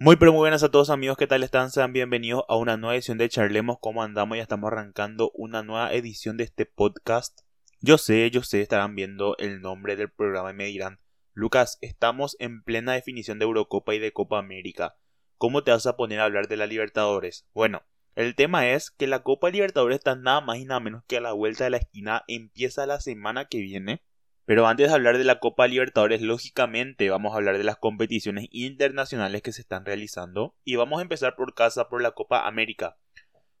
[0.00, 1.72] Muy pero muy buenas a todos amigos, ¿qué tal están?
[1.72, 4.36] Sean bienvenidos a una nueva edición de Charlemos, ¿cómo andamos?
[4.36, 7.40] Ya estamos arrancando una nueva edición de este podcast.
[7.80, 11.00] Yo sé, yo sé, estarán viendo el nombre del programa y me dirán,
[11.32, 14.96] Lucas, estamos en plena definición de Eurocopa y de Copa América.
[15.36, 17.48] ¿Cómo te vas a poner a hablar de la Libertadores?
[17.52, 17.82] Bueno,
[18.14, 21.20] el tema es que la Copa Libertadores está nada más y nada menos que a
[21.20, 24.04] la vuelta de la esquina, empieza la semana que viene
[24.48, 28.46] pero antes de hablar de la Copa Libertadores, lógicamente vamos a hablar de las competiciones
[28.50, 30.56] internacionales que se están realizando.
[30.64, 32.96] Y vamos a empezar por casa por la Copa América,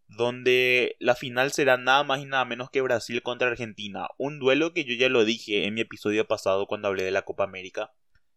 [0.06, 4.08] donde la final será nada más y nada menos que Brasil contra Argentina.
[4.16, 7.26] Un duelo que yo ya lo dije en mi episodio pasado cuando hablé de la
[7.26, 7.92] Copa América,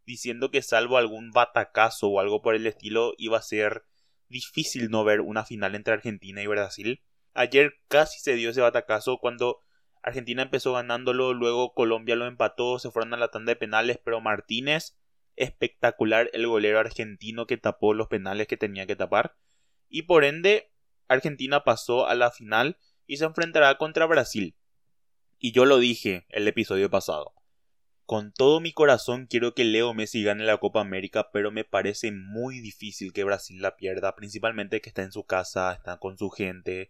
[0.05, 3.85] diciendo que salvo algún batacazo o algo por el estilo, iba a ser
[4.27, 7.01] difícil no ver una final entre Argentina y Brasil.
[7.33, 9.61] Ayer casi se dio ese batacazo cuando
[10.03, 14.19] Argentina empezó ganándolo, luego Colombia lo empató, se fueron a la tanda de penales, pero
[14.19, 14.97] Martínez,
[15.35, 19.35] espectacular el golero argentino que tapó los penales que tenía que tapar.
[19.89, 20.71] Y por ende,
[21.07, 24.55] Argentina pasó a la final y se enfrentará contra Brasil.
[25.37, 27.33] Y yo lo dije el episodio pasado.
[28.05, 32.11] Con todo mi corazón quiero que Leo Messi gane la Copa América, pero me parece
[32.11, 36.29] muy difícil que Brasil la pierda, principalmente que está en su casa, está con su
[36.29, 36.89] gente,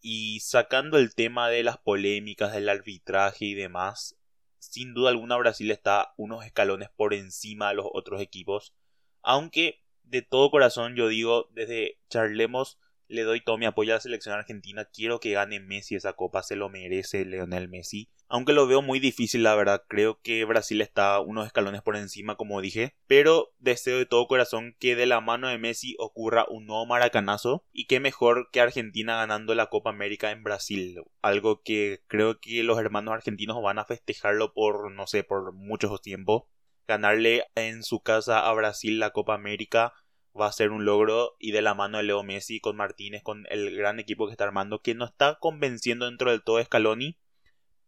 [0.00, 4.16] y sacando el tema de las polémicas del arbitraje y demás,
[4.58, 8.74] sin duda alguna Brasil está unos escalones por encima de los otros equipos.
[9.22, 14.00] Aunque de todo corazón yo digo, desde Charlemos le doy todo mi apoyo a la
[14.00, 14.84] selección argentina.
[14.84, 18.10] Quiero que gane Messi esa copa, se lo merece Leonel Messi.
[18.30, 19.84] Aunque lo veo muy difícil, la verdad.
[19.88, 22.94] Creo que Brasil está unos escalones por encima, como dije.
[23.06, 27.64] Pero deseo de todo corazón que de la mano de Messi ocurra un nuevo maracanazo.
[27.72, 31.00] Y que mejor que Argentina ganando la Copa América en Brasil.
[31.22, 36.02] Algo que creo que los hermanos argentinos van a festejarlo por, no sé, por muchos
[36.02, 36.42] tiempos.
[36.86, 39.94] Ganarle en su casa a Brasil la Copa América
[40.38, 43.46] va a ser un logro y de la mano de Leo Messi con Martínez, con
[43.50, 47.18] el gran equipo que está armando, que no está convenciendo dentro del todo Scaloni,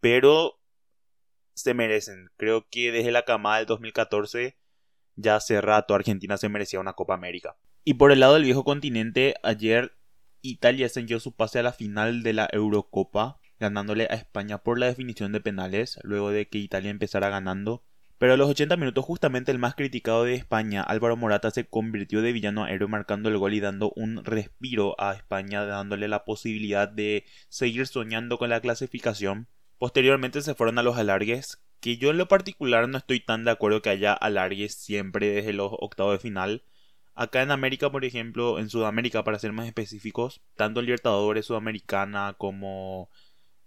[0.01, 0.61] pero
[1.55, 2.31] se merecen.
[2.37, 4.57] Creo que desde la camada del 2014
[5.17, 7.57] ya hace rato Argentina se merecía una Copa América.
[7.85, 9.97] Y por el lado del viejo continente, ayer
[10.43, 14.87] Italia encendió su pase a la final de la Eurocopa, ganándole a España por la
[14.87, 17.85] definición de penales, luego de que Italia empezara ganando
[18.21, 22.21] pero a los 80 minutos justamente el más criticado de España, Álvaro Morata, se convirtió
[22.21, 26.87] de villano aéreo marcando el gol y dando un respiro a España, dándole la posibilidad
[26.87, 29.49] de seguir soñando con la clasificación.
[29.79, 33.53] Posteriormente se fueron a los alargues, que yo en lo particular no estoy tan de
[33.53, 36.63] acuerdo que haya alargues siempre desde los octavos de final.
[37.15, 42.35] Acá en América, por ejemplo, en Sudamérica para ser más específicos, tanto en Libertadores Sudamericana
[42.37, 43.09] como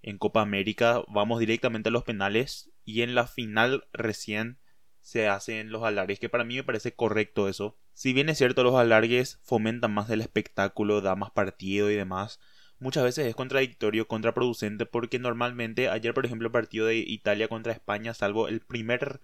[0.04, 4.60] en Copa América vamos directamente a los penales y en la final recién
[5.02, 7.78] se hacen los alargues, que para mí me parece correcto eso.
[7.94, 12.40] Si bien es cierto, los alargues fomentan más el espectáculo, da más partido y demás,
[12.80, 17.74] muchas veces es contradictorio, contraproducente, porque normalmente ayer, por ejemplo, el partido de Italia contra
[17.74, 19.22] España, salvo el primer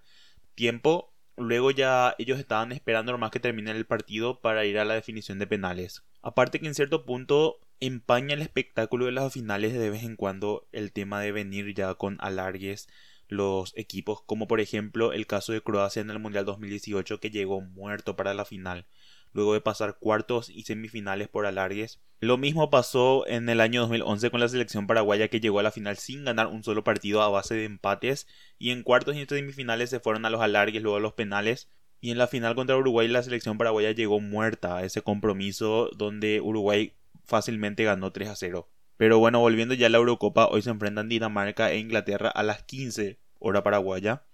[0.54, 4.94] tiempo, luego ya ellos estaban esperando nomás que termine el partido para ir a la
[4.94, 6.04] definición de penales.
[6.22, 10.68] Aparte que en cierto punto empaña el espectáculo de las finales de vez en cuando
[10.72, 12.88] el tema de venir ya con alargues
[13.30, 17.60] los equipos, como por ejemplo el caso de Croacia en el Mundial 2018 que llegó
[17.60, 18.86] muerto para la final,
[19.32, 22.00] luego de pasar cuartos y semifinales por alargues.
[22.18, 25.70] Lo mismo pasó en el año 2011 con la selección paraguaya que llegó a la
[25.70, 28.26] final sin ganar un solo partido a base de empates
[28.58, 31.70] y en cuartos y semifinales se fueron a los alargues, luego a los penales.
[32.00, 36.40] Y en la final contra Uruguay la selección paraguaya llegó muerta a ese compromiso donde
[36.40, 36.94] Uruguay
[37.24, 38.68] fácilmente ganó 3 a 0.
[39.00, 42.64] Pero bueno, volviendo ya a la Eurocopa, hoy se enfrentan Dinamarca e Inglaterra a las
[42.64, 44.24] 15 hora paraguaya.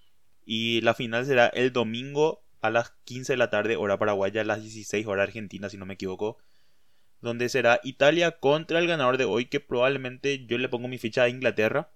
[0.45, 4.45] Y la final será el domingo a las 15 de la tarde hora paraguaya, a
[4.45, 6.39] las 16 hora argentina si no me equivoco.
[7.21, 11.23] Donde será Italia contra el ganador de hoy que probablemente yo le pongo mi ficha
[11.23, 11.93] a Inglaterra.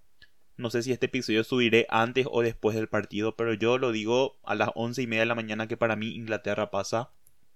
[0.56, 4.38] No sé si este episodio subiré antes o después del partido, pero yo lo digo
[4.44, 7.10] a las 11 y media de la mañana que para mí Inglaterra pasa.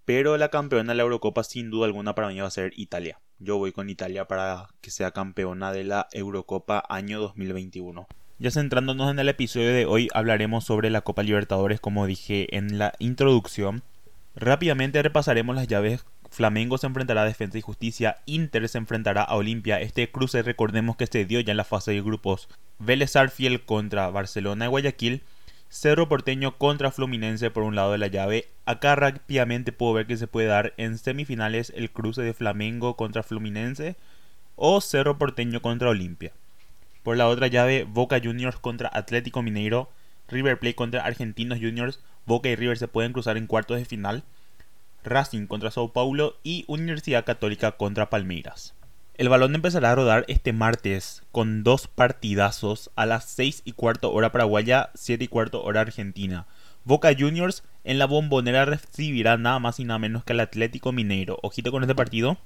[0.05, 3.21] Pero la campeona de la Eurocopa sin duda alguna para mí va a ser Italia.
[3.39, 8.06] Yo voy con Italia para que sea campeona de la Eurocopa año 2021.
[8.39, 12.79] Ya centrándonos en el episodio de hoy hablaremos sobre la Copa Libertadores como dije en
[12.79, 13.83] la introducción.
[14.35, 16.05] Rápidamente repasaremos las llaves.
[16.29, 19.81] Flamengo se enfrentará a Defensa y Justicia, Inter se enfrentará a Olimpia.
[19.81, 22.49] Este cruce recordemos que se dio ya en la fase de grupos.
[22.79, 25.23] Vélez Arfiel contra Barcelona y Guayaquil
[25.75, 28.47] Cerro Porteño contra Fluminense por un lado de la llave.
[28.65, 33.25] Acá rápidamente puedo ver que se puede dar en semifinales el cruce de Flamengo contra
[33.25, 33.97] Fluminense
[34.55, 36.31] o Cerro Porteño contra Olimpia.
[37.03, 39.91] Por la otra llave, Boca Juniors contra Atlético Mineiro,
[40.29, 44.23] River Plate contra Argentinos Juniors, Boca y River se pueden cruzar en cuartos de final.
[45.03, 48.75] Racing contra Sao Paulo y Universidad Católica contra Palmeiras.
[49.16, 54.12] El balón empezará a rodar este martes con dos partidazos a las 6 y cuarto
[54.12, 56.46] hora paraguaya, 7 y cuarto hora argentina.
[56.84, 61.38] Boca Juniors en la bombonera recibirá nada más y nada menos que al Atlético Mineiro.
[61.44, 62.38] Ojito con este partido.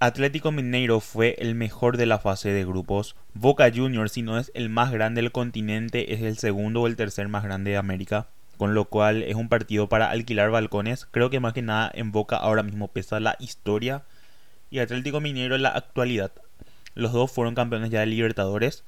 [0.00, 3.14] Atlético Mineiro fue el mejor de la fase de grupos.
[3.34, 6.96] Boca Juniors, si no es el más grande del continente, es el segundo o el
[6.96, 11.06] tercer más grande de América con lo cual es un partido para alquilar balcones.
[11.10, 14.04] Creo que más que nada en Boca ahora mismo pesa la historia
[14.70, 16.32] y Atlético Minero en la actualidad.
[16.94, 18.84] Los dos fueron campeones ya de Libertadores.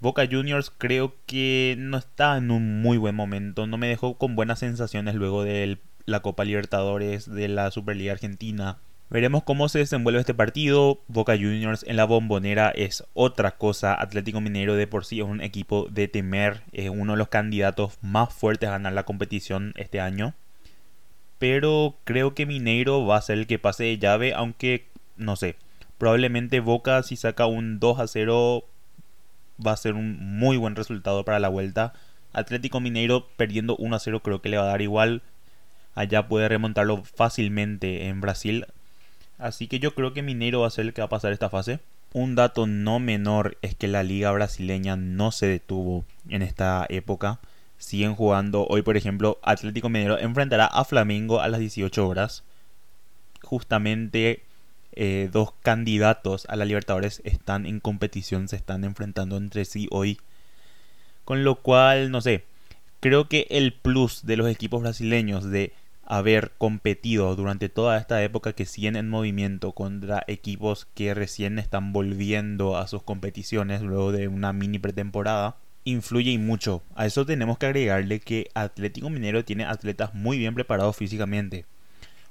[0.00, 4.34] Boca Juniors creo que no está en un muy buen momento, no me dejó con
[4.34, 8.78] buenas sensaciones luego de la Copa Libertadores, de la Superliga Argentina.
[9.10, 11.00] Veremos cómo se desenvuelve este partido.
[11.08, 14.00] Boca Juniors en la bombonera es otra cosa.
[14.00, 16.62] Atlético Minero de por sí es un equipo de temer.
[16.70, 20.34] Es uno de los candidatos más fuertes a ganar la competición este año.
[21.40, 24.32] Pero creo que Mineiro va a ser el que pase de llave.
[24.32, 24.86] Aunque
[25.20, 25.56] no sé.
[25.98, 28.64] Probablemente Boca si saca un 2 a 0
[29.64, 31.92] va a ser un muy buen resultado para la vuelta.
[32.32, 35.22] Atlético Mineiro perdiendo 1 a 0 creo que le va a dar igual.
[35.94, 38.66] Allá puede remontarlo fácilmente en Brasil.
[39.38, 41.50] Así que yo creo que Mineiro va a ser el que va a pasar esta
[41.50, 41.80] fase.
[42.12, 47.38] Un dato no menor es que la liga brasileña no se detuvo en esta época.
[47.78, 48.66] Siguen jugando.
[48.66, 52.42] Hoy, por ejemplo, Atlético Mineiro enfrentará a Flamengo a las 18 horas.
[53.42, 54.42] Justamente
[54.92, 60.18] eh, dos candidatos a la Libertadores están en competición, se están enfrentando entre sí hoy.
[61.24, 62.44] Con lo cual, no sé,
[63.00, 65.72] creo que el plus de los equipos brasileños de
[66.04, 71.92] haber competido durante toda esta época que siguen en movimiento contra equipos que recién están
[71.92, 76.82] volviendo a sus competiciones luego de una mini pretemporada influye y mucho.
[76.94, 81.64] A eso tenemos que agregarle que Atlético Minero tiene atletas muy bien preparados físicamente.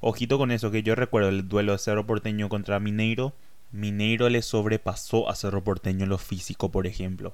[0.01, 3.33] Ojito con eso, que yo recuerdo el duelo de Cerro Porteño contra Mineiro.
[3.71, 7.33] Mineiro le sobrepasó a Cerro Porteño en lo físico, por ejemplo.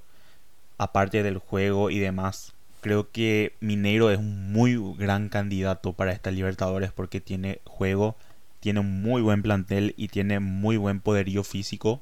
[0.80, 2.54] Aparte del juego y demás.
[2.82, 8.16] Creo que Mineiro es un muy gran candidato para esta Libertadores porque tiene juego,
[8.60, 12.02] tiene un muy buen plantel y tiene muy buen poderío físico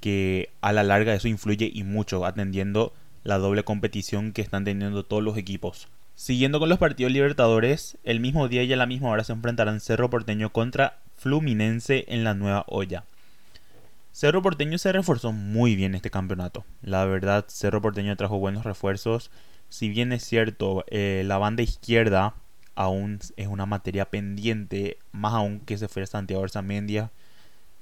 [0.00, 2.92] que a la larga eso influye y mucho atendiendo
[3.24, 5.88] la doble competición que están teniendo todos los equipos.
[6.18, 9.78] Siguiendo con los partidos Libertadores, el mismo día y a la misma hora se enfrentarán
[9.78, 13.04] Cerro Porteño contra Fluminense en la Nueva Olla.
[14.10, 16.64] Cerro Porteño se reforzó muy bien este campeonato.
[16.82, 19.30] La verdad, Cerro Porteño trajo buenos refuerzos
[19.68, 22.34] si bien es cierto, eh, la banda izquierda
[22.74, 27.12] aún es una materia pendiente, más aún que se fuera Santiago Arzamendia,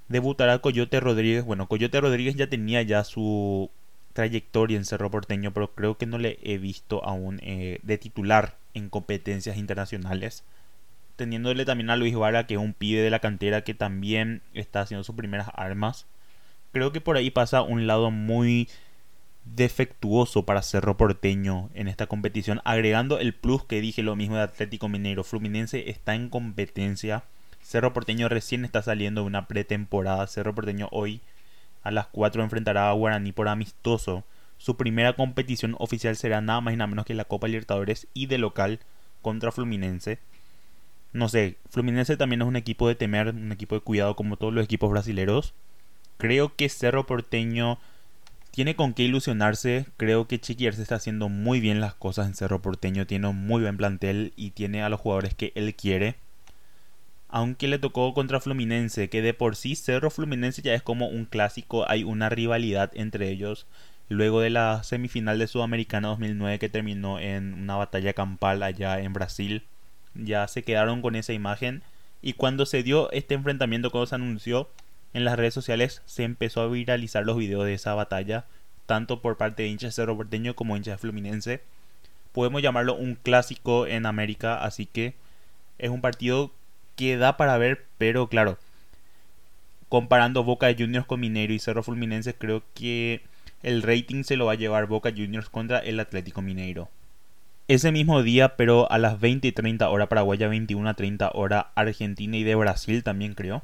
[0.09, 1.45] debutará Coyote Rodríguez.
[1.47, 3.71] Bueno, Coyote Rodríguez ya tenía ya su
[4.17, 8.57] trayectoria en Cerro Porteño, pero creo que no le he visto aún eh, de titular
[8.73, 10.43] en competencias internacionales.
[11.17, 14.81] Teniéndole también a Luis Vara, que es un pibe de la cantera que también está
[14.81, 16.07] haciendo sus primeras armas.
[16.73, 18.69] Creo que por ahí pasa un lado muy
[19.45, 24.43] defectuoso para Cerro Porteño en esta competición, agregando el plus que dije lo mismo de
[24.43, 25.25] Atlético Mineiro.
[25.25, 27.25] Fluminense está en competencia.
[27.61, 30.27] Cerro Porteño recién está saliendo de una pretemporada.
[30.27, 31.21] Cerro Porteño hoy
[31.87, 34.25] a las 4 enfrentará a Guaraní por amistoso.
[34.59, 38.27] Su primera competición oficial será nada más y nada menos que la Copa Libertadores y
[38.27, 38.81] de local
[39.23, 40.19] contra Fluminense.
[41.13, 44.53] No sé, Fluminense también es un equipo de temer, un equipo de cuidado como todos
[44.53, 45.55] los equipos brasileños.
[46.19, 47.79] Creo que Cerro Porteño
[48.51, 49.87] tiene con qué ilusionarse.
[49.97, 53.07] Creo que Chiquier se está haciendo muy bien las cosas en Cerro Porteño.
[53.07, 56.17] Tiene un muy buen plantel y tiene a los jugadores que él quiere.
[57.37, 61.27] Aunque le tocó contra Fluminense, que de por sí Cerro Fluminense ya es como un
[61.27, 61.87] clásico.
[61.87, 63.67] Hay una rivalidad entre ellos.
[64.09, 69.13] Luego de la semifinal de Sudamericana 2009 que terminó en una batalla campal allá en
[69.13, 69.65] Brasil.
[70.15, 71.83] Ya se quedaron con esa imagen.
[72.23, 74.71] Y cuando se dio este enfrentamiento, cuando se anunció,
[75.13, 78.47] en las redes sociales se empezó a viralizar los videos de esa batalla,
[78.87, 81.61] tanto por parte de hinchas Cerro Porteño como hinchas Fluminense.
[82.33, 85.17] Podemos llamarlo un clásico en América, así que
[85.77, 86.51] es un partido
[86.97, 88.59] que da para ver, pero claro,
[89.89, 93.23] comparando Boca Juniors con Minero y Cerro Fluminense, creo que
[93.63, 96.89] el rating se lo va a llevar Boca Juniors contra el Atlético Mineiro.
[97.69, 101.73] Ese mismo día, pero a las 20 y 30 hora paraguaya, 21 a 30 hora
[101.75, 103.63] argentina y de Brasil también creo.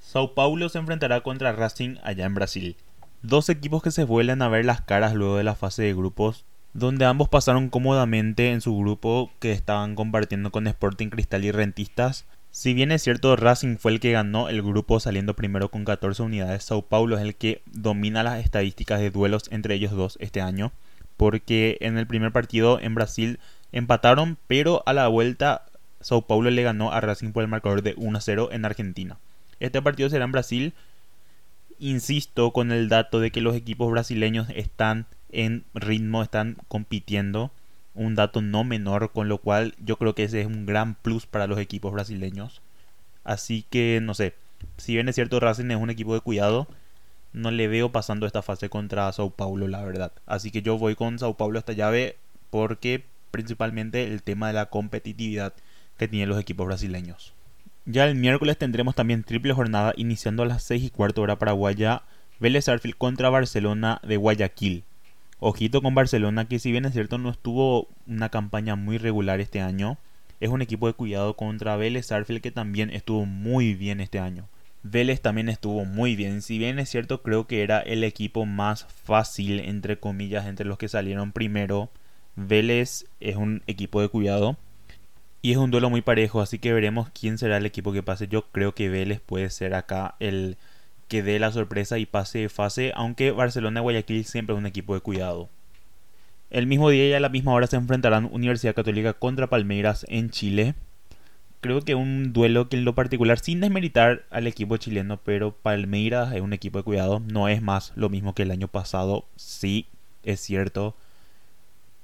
[0.00, 2.76] Sao Paulo se enfrentará contra Racing allá en Brasil.
[3.22, 6.46] Dos equipos que se vuelven a ver las caras luego de la fase de grupos,
[6.72, 12.24] donde ambos pasaron cómodamente en su grupo que estaban compartiendo con Sporting Cristal y Rentistas.
[12.52, 16.22] Si bien es cierto Racing fue el que ganó el grupo saliendo primero con 14
[16.22, 20.40] unidades, Sao Paulo es el que domina las estadísticas de duelos entre ellos dos este
[20.40, 20.72] año,
[21.16, 23.38] porque en el primer partido en Brasil
[23.70, 25.66] empataron, pero a la vuelta
[26.00, 29.18] Sao Paulo le ganó a Racing por el marcador de 1-0 en Argentina.
[29.60, 30.74] Este partido será en Brasil.
[31.78, 37.52] Insisto con el dato de que los equipos brasileños están en ritmo, están compitiendo.
[37.94, 41.26] Un dato no menor, con lo cual yo creo que ese es un gran plus
[41.26, 42.62] para los equipos brasileños.
[43.24, 44.34] Así que no sé,
[44.76, 46.66] si bien es cierto Racing es un equipo de cuidado,
[47.32, 50.12] no le veo pasando esta fase contra Sao Paulo, la verdad.
[50.26, 52.16] Así que yo voy con Sao Paulo esta llave
[52.50, 55.52] porque principalmente el tema de la competitividad
[55.96, 57.34] que tienen los equipos brasileños.
[57.86, 62.02] Ya el miércoles tendremos también triple jornada iniciando a las 6 y cuarto hora paraguaya.
[62.38, 64.84] Vélez Arfield contra Barcelona de Guayaquil.
[65.40, 69.60] Ojito con Barcelona que si bien es cierto no estuvo una campaña muy regular este
[69.60, 69.96] año,
[70.38, 74.48] es un equipo de cuidado contra Vélez Arfield que también estuvo muy bien este año.
[74.82, 78.86] Vélez también estuvo muy bien, si bien es cierto creo que era el equipo más
[79.04, 81.90] fácil entre comillas entre los que salieron primero.
[82.36, 84.56] Vélez es un equipo de cuidado
[85.42, 88.28] y es un duelo muy parejo, así que veremos quién será el equipo que pase.
[88.28, 90.58] Yo creo que Vélez puede ser acá el
[91.10, 94.66] que dé la sorpresa y pase de fase, aunque Barcelona y Guayaquil siempre es un
[94.66, 95.48] equipo de cuidado.
[96.50, 100.30] El mismo día y a la misma hora se enfrentarán Universidad Católica contra Palmeiras en
[100.30, 100.74] Chile.
[101.60, 106.32] Creo que un duelo que en lo particular, sin desmeritar al equipo chileno, pero Palmeiras
[106.32, 109.86] es un equipo de cuidado, no es más lo mismo que el año pasado, sí,
[110.22, 110.94] es cierto.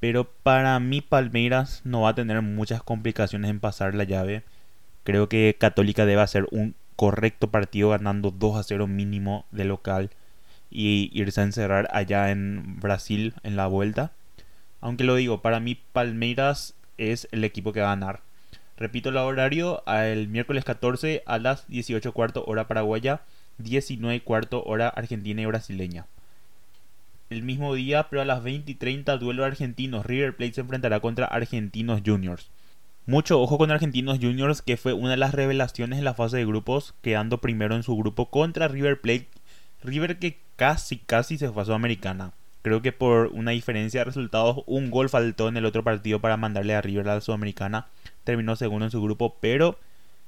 [0.00, 4.42] Pero para mí Palmeiras no va a tener muchas complicaciones en pasar la llave.
[5.04, 10.10] Creo que Católica debe hacer un correcto partido ganando 2 a 0 mínimo de local
[10.70, 14.12] y irse a encerrar allá en Brasil en la vuelta.
[14.80, 18.20] Aunque lo digo, para mí Palmeiras es el equipo que va a ganar.
[18.76, 23.22] Repito el horario, el miércoles 14 a las 18 cuarto hora paraguaya,
[23.58, 26.06] 19 cuarto hora argentina y brasileña.
[27.30, 30.06] El mismo día, pero a las 20 y 30, duelo argentinos.
[30.06, 32.50] River Plate se enfrentará contra Argentinos Juniors.
[33.08, 36.44] Mucho ojo con Argentinos Juniors, que fue una de las revelaciones en la fase de
[36.44, 39.28] grupos, quedando primero en su grupo contra River Plate.
[39.84, 42.32] River que casi, casi se fue a Sudamericana.
[42.62, 46.36] Creo que por una diferencia de resultados, un gol faltó en el otro partido para
[46.36, 47.86] mandarle a River a la Sudamericana.
[48.24, 49.78] Terminó segundo en su grupo, pero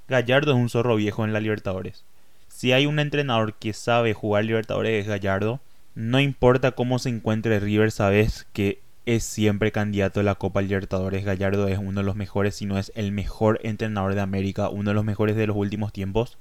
[0.06, 2.04] Gallardo es un zorro viejo en la Libertadores.
[2.46, 5.58] Si hay un entrenador que sabe jugar Libertadores es Gallardo.
[5.96, 8.78] No importa cómo se encuentre River, sabes que
[9.08, 11.24] es siempre candidato a la Copa Libertadores.
[11.24, 14.90] Gallardo es uno de los mejores, si no es el mejor entrenador de América, uno
[14.90, 16.36] de los mejores de los últimos tiempos.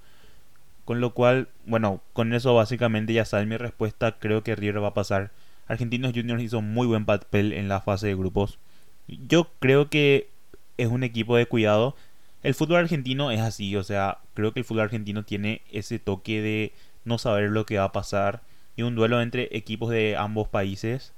[0.84, 4.18] Con lo cual, bueno, con eso básicamente ya saben mi respuesta.
[4.20, 5.32] Creo que River va a pasar.
[5.68, 8.60] Argentinos Juniors hizo muy buen papel en la fase de grupos.
[9.08, 10.30] Yo creo que
[10.76, 11.96] es un equipo de cuidado.
[12.44, 16.42] El fútbol argentino es así, o sea, creo que el fútbol argentino tiene ese toque
[16.42, 16.74] de
[17.06, 18.42] no saber lo que va a pasar
[18.76, 21.14] y un duelo entre equipos de ambos países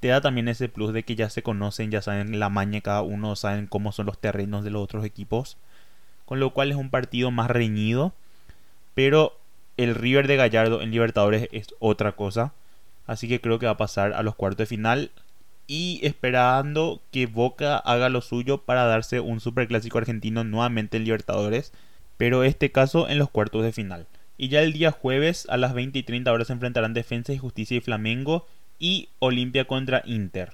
[0.00, 3.02] te da también ese plus de que ya se conocen, ya saben la maña cada
[3.02, 5.56] uno, saben cómo son los terrenos de los otros equipos.
[6.24, 8.12] Con lo cual es un partido más reñido.
[8.94, 9.38] Pero
[9.76, 12.52] el River de Gallardo en Libertadores es otra cosa.
[13.06, 15.10] Así que creo que va a pasar a los cuartos de final.
[15.66, 21.72] Y esperando que Boca haga lo suyo para darse un superclásico argentino nuevamente en Libertadores.
[22.16, 24.06] Pero este caso en los cuartos de final.
[24.38, 27.38] Y ya el día jueves a las 20 y 30 horas se enfrentarán Defensa y
[27.38, 28.46] Justicia y Flamengo
[28.78, 30.52] y Olimpia contra Inter.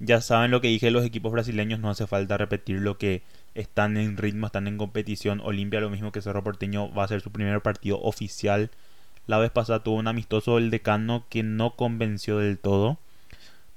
[0.00, 3.22] Ya saben lo que dije, los equipos brasileños no hace falta repetir lo que
[3.54, 5.40] están en ritmo, están en competición.
[5.40, 8.70] Olimpia, lo mismo que Cerro Porteño, va a ser su primer partido oficial.
[9.26, 12.98] La vez pasada tuvo un amistoso el decano que no convenció del todo.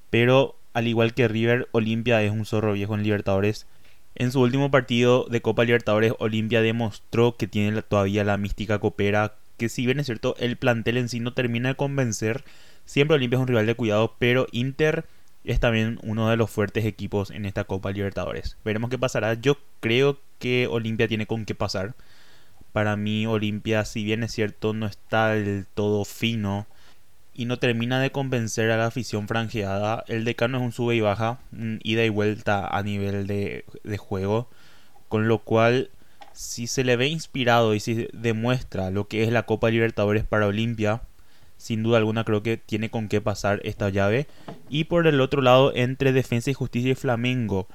[0.10, 3.68] Pero al igual que River, Olimpia es un zorro viejo en Libertadores.
[4.16, 9.36] En su último partido de Copa Libertadores, Olimpia demostró que tiene todavía la mística copera.
[9.58, 12.44] Que si bien es cierto, el plantel en sí no termina de convencer
[12.88, 15.06] Siempre Olimpia es un rival de cuidado, pero Inter
[15.44, 18.56] es también uno de los fuertes equipos en esta Copa Libertadores.
[18.64, 19.34] Veremos qué pasará.
[19.34, 21.96] Yo creo que Olimpia tiene con qué pasar.
[22.72, 26.66] Para mí Olimpia, si bien es cierto, no está del todo fino
[27.34, 30.06] y no termina de convencer a la afición franjeada.
[30.08, 31.40] El decano es un sube y baja,
[31.84, 34.48] ida y vuelta a nivel de, de juego.
[35.10, 35.90] Con lo cual,
[36.32, 40.48] si se le ve inspirado y si demuestra lo que es la Copa Libertadores para
[40.48, 41.02] Olimpia,
[41.58, 44.28] sin duda alguna creo que tiene con qué pasar esta llave.
[44.70, 47.68] Y por el otro lado, entre Defensa y Justicia y Flamengo.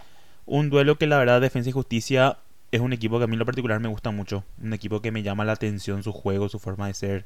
[0.47, 2.39] Un duelo que la verdad Defensa y Justicia
[2.73, 4.45] es un equipo que a mí en lo particular me gusta mucho.
[4.63, 7.25] Un equipo que me llama la atención su juego, su forma de ser.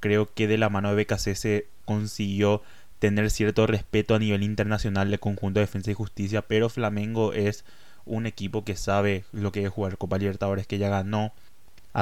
[0.00, 2.62] Creo que de la mano de BKC se consiguió
[2.98, 6.42] tener cierto respeto a nivel internacional del conjunto de Defensa y Justicia.
[6.42, 7.64] Pero Flamengo es
[8.04, 11.32] un equipo que sabe lo que es jugar Copa Libertadores, que ya ganó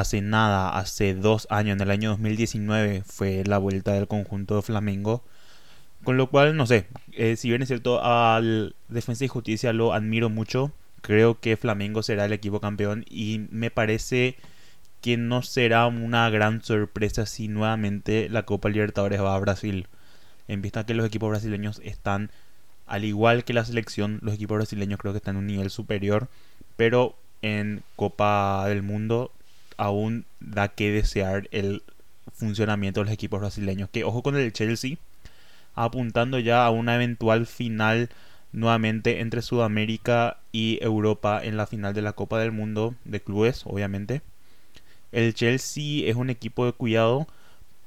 [0.00, 4.62] hace nada, hace dos años, en el año 2019, fue la vuelta del conjunto de
[4.62, 5.24] Flamengo.
[6.04, 9.94] Con lo cual, no sé, eh, si bien es cierto, al Defensa y Justicia lo
[9.94, 14.36] admiro mucho, creo que Flamengo será el equipo campeón y me parece
[15.00, 19.86] que no será una gran sorpresa si nuevamente la Copa Libertadores va a Brasil.
[20.46, 22.30] En vista que los equipos brasileños están,
[22.86, 26.28] al igual que la selección, los equipos brasileños creo que están en un nivel superior,
[26.76, 29.32] pero en Copa del Mundo
[29.76, 31.82] aún da que desear el
[32.32, 33.88] funcionamiento de los equipos brasileños.
[33.90, 34.96] Que ojo con el Chelsea,
[35.74, 38.10] apuntando ya a una eventual final
[38.52, 43.62] nuevamente entre Sudamérica y Europa en la final de la Copa del Mundo de clubes,
[43.66, 44.22] obviamente.
[45.12, 47.26] El Chelsea es un equipo de cuidado,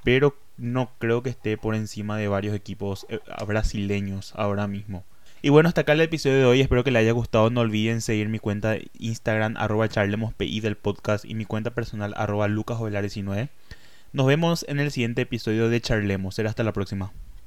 [0.04, 5.04] pero no creo que esté por encima de varios equipos eh, brasileños ahora mismo.
[5.42, 6.62] Y bueno, hasta acá el episodio de hoy.
[6.62, 7.50] Espero que les haya gustado.
[7.50, 12.14] No olviden seguir mi cuenta de Instagram, arroba charlemospi del podcast y mi cuenta personal,
[12.18, 13.50] arroba lucasjovelar19.
[14.12, 16.36] Nos vemos en el siguiente episodio de Charlemos.
[16.36, 17.14] Será hasta la próxima.